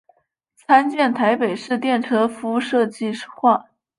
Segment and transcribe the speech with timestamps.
[0.55, 3.67] 参见台北市电车敷设计画。